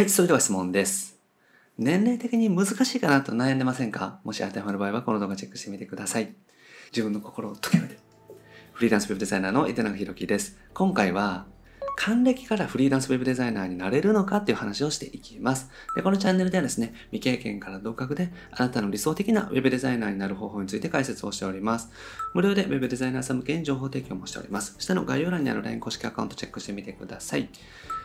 [0.00, 1.20] はい、それでは質問です。
[1.76, 4.18] 年齢的に難しいかなと悩んでませんか？
[4.24, 6.34] もし当てはまる場合はこの動画チェックしてみてください。
[6.90, 7.98] 自分の心を解けるで。
[8.72, 10.56] フリーランスウェブデザイナーの糸永宏樹です。
[10.72, 11.44] 今回は、
[11.98, 15.68] 還暦からフリーランスウェブデザイナーになれるのかっていう話をしていきます。
[15.94, 21.90] でこのチャンネルではですね、未経験から独学であなたの理想的なウェブデザイナーになる方法について解説をしております。
[22.32, 24.76] 無料でウェブデザイナーさん向けに情報提供もしております。
[24.78, 27.50] 下の概要欄にある LINE 公式アカウントチェックしてみてください。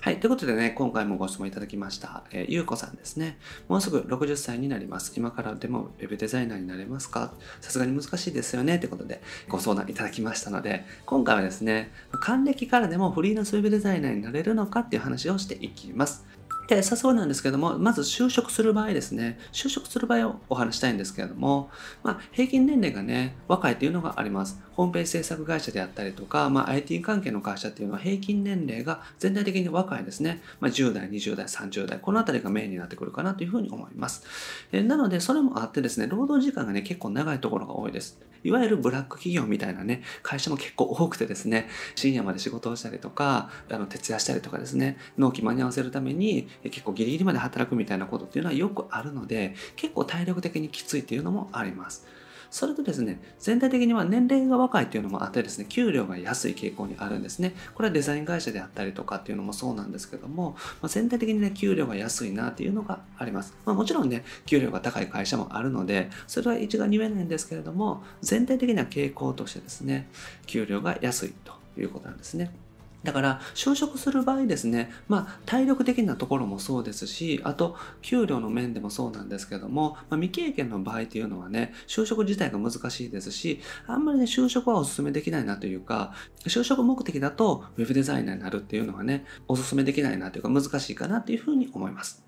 [0.00, 0.20] はい。
[0.20, 2.22] ということでね、今回もご質問いただきました。
[2.30, 3.38] えーゆうこさんですね。
[3.68, 5.12] もうすぐ60歳になります。
[5.16, 7.32] 今からでもウェブデザイナーになれますか？
[7.60, 8.78] さすがに難しいですよね。
[8.78, 11.90] ということでご相談いただきましたので、今回はですね、
[12.20, 16.24] 還暦からでもフリーのスウェブデザイナーになれるのかっていう話をしていきます。
[16.68, 21.70] で、早速なんですけども、まず就職する場合ですね、就職する場合をお話したいんですけれども、
[22.02, 24.60] まあ、平均年齢がね、若いっていうのがあります。
[24.72, 30.42] ホームページ制作会社であったりとか、まあ、IT 関係の会社っていうのは平均年齢が全体的に若いですね。
[30.60, 34.24] まあ、10代、20代、30代、このあたりがメインになってくるかなというふうに思います。
[34.72, 38.18] えなので、それもあってですね、労働時間がね、結構長いところが多いです。
[38.46, 52.06] いわゆるブラック企業みたいなね、会社も結構多くてですね、深夜まで仕事をしたりとか、あの徹夜したりとかですね、納期間に合わせるために結構ギリギリまで働くみたいなことっていうのはよくあるので、結構体力的にきついっていうのもあります。
[52.50, 57.54] それとですね、全体的には年齢が若いっていうのもあってですね、給料が安い傾向にあるんですね。
[57.74, 63.54] これはデザイン会社であったりとかっていうのもそうなんですけども、まあ、全体的にね、給料が安いなっていうのがあります。
[63.64, 70.08] まあ、もちろんね、給料が高い会社もあるので、それは一概に言えないんですけれども、全体的な傾向としてですね、
[70.46, 72.65] 給料が安いということなんですね。
[73.06, 86.14] だから、就職する場合ですね、まあ、体力的なところもそうですし、あと、給料の面でもそうなんですけども、まあ、未経験の場合っていうのはね、就職自体が難しいですし、あんまりね、就職はお勧めできないなというか、
[86.46, 92.25] 就職目的だと、ウェブデザイナーになるっていうのはね、お勧めできないなというか、難しいかなというふうに思います。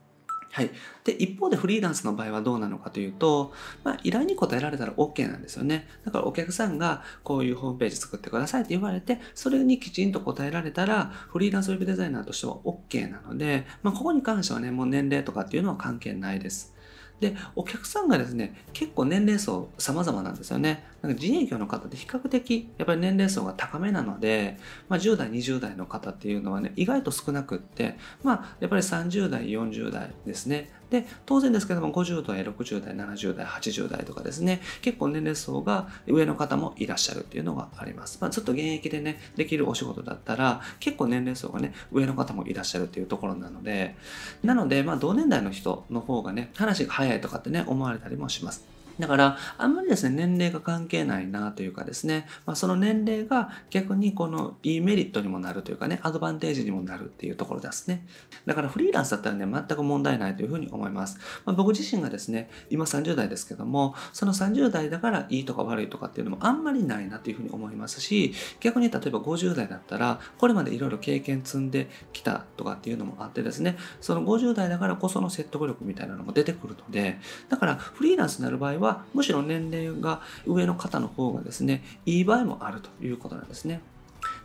[0.50, 0.70] はい。
[1.04, 3.52] で、一方でフリーランスの場合はどうなのかというと、
[3.84, 5.86] まあ、依頼に応えられたら OK なんですよね。
[6.04, 16.74] だからお客さんがこういうホームページ作ってくださいって言われて、それにきちんと答えられたら、フリーランスウェブデザイナーとしては OK なので、まあ、ここに関してはね、もう年齢とかっていうのは関係ないです。
[17.20, 20.84] で、お客さんがですね、結構年齢層様々なんですよね。
[21.02, 24.56] なんか自営業の方って比較的、やっぱり年齢層が高めなので、
[24.88, 30.70] まあ、10代、20代の方っていうのはね、意外と少なくって、まあ、やっぱり30代、40代ですね。
[30.90, 38.18] で、当然ですけども、50代、60代、70代、80代とかですね、結構年齢層が上の方もいらっしゃるっていうのがあります。
[38.20, 43.96] まあ、ずっと現役でね、できるお仕事だったら、結構年齢層がね、上の方もいらっしゃるっていうところなので、
[44.42, 48.77] なので、まあ、同年代の人の方がね、話が早いとかってね、思われたりもします。
[48.98, 58.06] だから、あんまりですね、年齢が関係ないなというかですね、まあ、その年齢が逆にこのいいメリットにもなるというかね、アドバンテージにもなるっていうところですね。
[58.46, 61.18] だからフリーランスだったらね、全く問題ないというふうに思います。
[61.44, 83.80] まあ、僕自身がですね、今30代ですけども、その30代だからいいとか悪いとかっていうのもあんまりないなというふうに思いますし、逆に例えば50代だったら、これまでいろいろ経験積んできたとかっていうのもあってですね、その50代だからこその説得力みたいなのも出てくるので、だからフリーランスになる場合は、はむしろ年齢が上の方の方がですね、いい場合もあるということなんですね。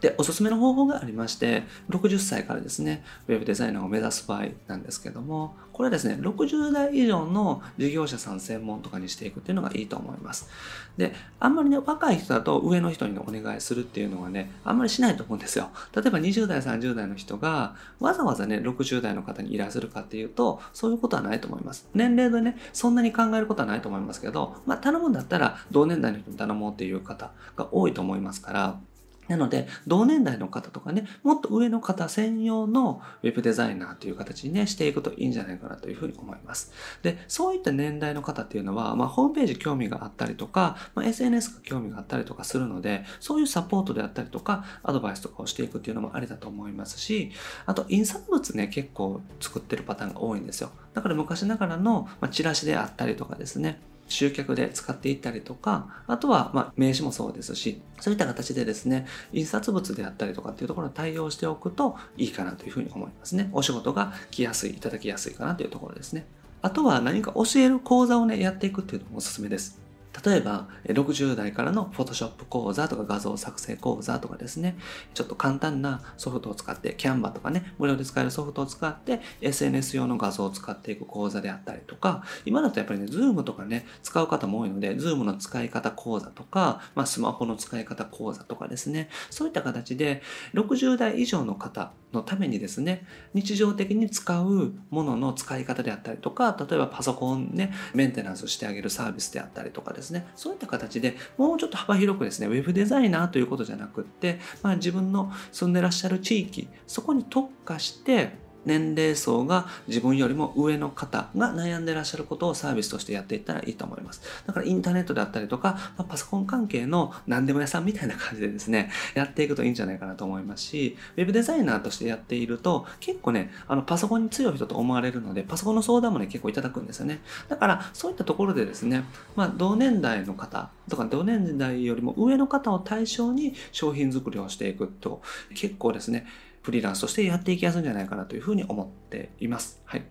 [0.03, 10.49] で、おすすめの方法がありまして、60歳からですね、ウェブデザイナーを目指す場合なんですけども、これはですね、60代以上の事業者さん専門とかにしていくっていうのがいいと思います。
[10.97, 15.69] で、あんまりね、若い人だと上の人にお願いするっていうのはね、あんまりしないと思うんですよ。
[15.95, 21.87] 例えば20代、30代の人が、わざわざね、60代の方に依頼するかっていうと、そういうことはないと思います。
[21.93, 28.79] 年齢でね、そんなに考えることはないと思いますけど、まあ、頼むんだったら、同年代の人に頼もうっていう方が多いと思いますから、
[29.27, 36.71] なので、同年代の方とかね、もっと上の方専用のウェブデザイナーという形にね、していくといいんじゃないかなというふうに思います。
[37.01, 47.31] で、そういった年代の方っていうのは、まあ、ホームページ興味があったりとか、まあ、SNS が興味があったりとかするので、そういうサポートであったりとか、アドバイスとかをしていくっていうのもありだと思いますし、
[47.65, 50.71] あと、印刷物ね、結構作ってるパターンが多いんですよ。
[50.93, 63.49] だから昔ながらの、まあ、チラシであったりとかですね、集客で使っていったりとか、あとは、ま、名刺もそうですし、そういった形でですね、印刷物であったりとかっていうところに対応しておくといいかなというふうに思いますね。
[63.53, 66.25] お仕事が来やすい、いただきやすいかなというところですね。
[66.61, 69.82] あとは何か教える講座をね、やっていくっていうのもおすすめです。
[70.25, 74.77] 例えば、60代からの Photoshop 講座とか画像作成講座とかですね、
[75.13, 90.21] ちょっと簡単なソフトを使って、Canva とかね、無料で使えるソフトを使って、SNS 用の画像を使っていく講座であったりとか、今だとやっぱりね、Zoom とかね、使う方も多いので、Zoom の使い方講座とか、まあ、スマホの使い方講座とかですね、そういった形で、
[90.53, 108.31] 60代以上の方のためにですね、日常的に使うものの使い方であったりとか、例えばパソコンね、メンテナンスしてあげるサービスであったりとかですね、そういった形でもうちょっと幅広くですね、ウェブデザイナーということじゃなくって、まあ、自分の住んでらっしゃる地域、そこに特化して
[108.65, 114.21] 年齢層が自分よりも上の方が悩んでらっしゃることをサービスとしてやっていったらいいと思います。
[114.45, 127.21] だからインターネットであったりとか、まあ、パソコン関係の何でも屋さんみたいな感じでですね、やっていくといいんじゃないかなと思いますし、ウェブデザイナーとしてやっていると、結構ね、あのパソコンに強い人と思われるので、パソコンの相談もね、結構いただくんですよね。
[127.49, 129.03] だから、そういったところでですね、
[129.35, 135.21] まあ、同年代の方とか、同年代よりも上の方を対象に商品作りをしていくと、
[135.55, 136.25] 結構ですね、
[136.63, 139.81] フリーランスとしてやっていきやすいんじゃないかなというふうに思っています。
[139.85, 140.03] はい。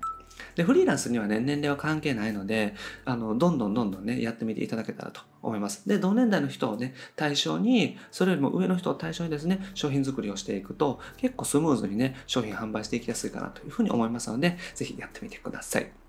[0.55, 5.89] で、フリーランスにはね、年齢は関係ないので、あの、どんどんどんどんね、やってみていただけたらと思います。
[5.89, 16.02] で、同年代の人をね、対象に、それよりも上の人を対象にですね、商品作りをしていくと、結構スムーズにね、商品販売していきやすいかなというふうに思いますので、ぜひやってみてください。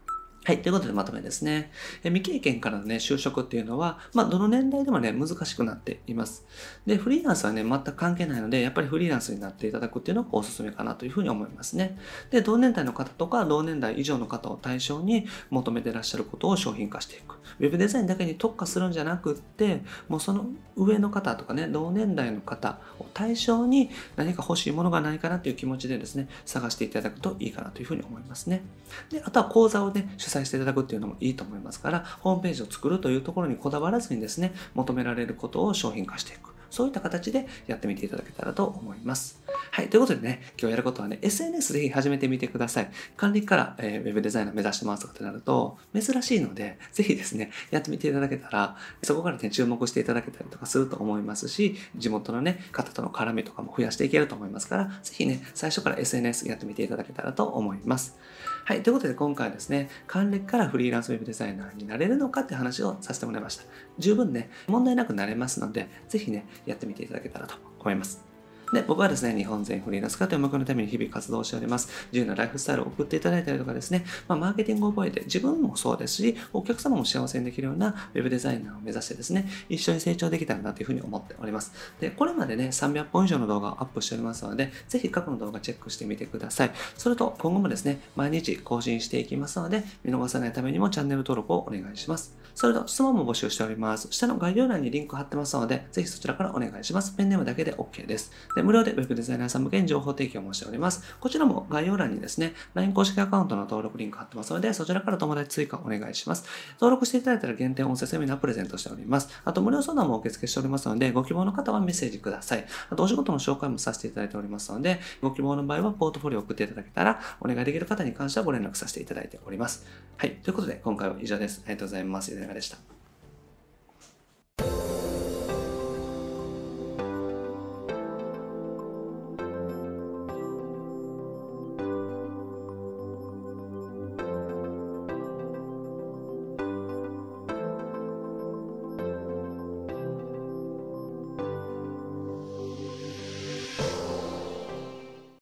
[0.46, 0.62] はい。
[0.62, 1.72] ということでまとめですね。
[2.04, 6.46] え未経験からのね、就職っていうのは、まあ、どの年代でもね、難しくなっています。
[6.86, 11.98] で、フリーランスはね、全く関係ないので、やっぱりフリーランスになっていただくっていうのがおすすめかなというふうに思いますね。
[12.30, 17.36] で、同年代の方とか、同年代以上の方を対象に求めてらっしゃることを商品化していく。
[17.62, 28.64] ウェブデザインだけに特化するんじゃなくって、もうその上の方とかね、同年代の方を対象に何か欲しいものがないかなという気持ちでですね、探していただくといいかなというふうに思いますね。
[29.10, 36.53] で、あとは講座をね、載していただくっていうのもいいと思いますから、ホームページを作るというところにこだわらずにですね、求められることを商品化していく。
[36.74, 39.40] そういった形でやってみていただけたらと思います。
[39.70, 39.90] はい。
[39.90, 42.90] ということでね、今日やることはね、SNS ぜひ始めてみてください。
[43.16, 58.18] 管理から、えー、ウェブデザイナー目指してますとかってなると、珍しいので、ぜひですね、やってみていただけたら、そこからね、注目していただけたりとかすると思いますし、地元のね、方との絡みとかも増やしていけると思いますから、ぜひね、最初から SNS やってみていただけたらと思います。
[58.66, 58.82] はい。
[58.82, 63.64] ということで今回はですね、還暦からフリーランスウェブデザイナーになれるのかって話をさせてもらいました。
[64.00, 68.33] 十分ね、問題なくなれますので、ぜひね、やってみていただけたらと思います。
[68.74, 71.90] で、僕はですね、日本全フリーランス化という目標のために日々活動しております。
[72.12, 81.72] 自由なライフスタイルを送っていただいたりとかですね、まあ、マーケティングを覚えて、自分もそうですし、お客様も幸せにできるようなウェブデザイナーを目指してですね、一緒に成長できたらなというふうに思っております。
[82.00, 86.72] で、これまでね、300本以上の動画をアップしておりますので、ぜひ過去の動画チェックしてみてください。
[86.98, 92.36] それと、今後もですね、毎日更新していきますので、見逃さないためにもチャンネル登録をお願いします。
[92.56, 94.08] それと、質問も募集しております。
[94.12, 97.12] 下の概要欄にリンク貼ってますので、ぜひそちらからお願いします。
[97.14, 98.32] ペンネームだけで OK です。
[98.56, 101.16] で、無料でウェブデザイナーさん向けに情報提供もしております。
[101.20, 106.46] こちらも概要欄にですね、LINE 公式アカウントの登録リンク貼ってますので、そちらから友達追加お願いします。
[106.80, 109.30] 登録していただいたら限定音声セミナープレゼントしております。
[109.46, 112.66] あと無料相談も受付しておりますので、ご希望の方はメッセージください。
[112.90, 119.86] あとお仕事の紹介もさせていただいておりますので、ご希望の場合はポートフォリオを送っていただけたら、お願いできる方に関してはご連絡させていただいております。
[120.18, 120.32] はい。
[120.44, 121.62] ということで、今回は以上です。
[121.66, 122.32] ありがとうございます。
[122.32, 123.03] 井上でした。